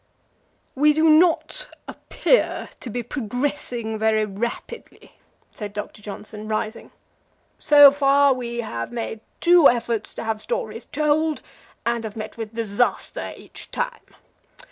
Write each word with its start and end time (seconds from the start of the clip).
"We 0.73 0.93
do 0.93 1.11
not 1.11 1.67
appear 1.87 2.69
to 2.79 2.89
be 2.89 3.03
progressing 3.03 3.99
very 3.99 4.25
rapidly," 4.25 5.13
said 5.53 5.73
Doctor 5.73 6.01
Johnson, 6.01 6.47
rising. 6.47 6.89
"So 7.59 7.91
far 7.91 8.33
we 8.33 8.61
have 8.61 8.91
made 8.91 9.19
two 9.41 9.69
efforts 9.69 10.15
to 10.15 10.23
have 10.23 10.41
stories 10.41 10.85
told, 10.85 11.43
and 11.85 12.03
have 12.03 12.15
met 12.15 12.35
with 12.35 12.55
disaster 12.55 13.31
each 13.37 13.69
time. 13.69 14.15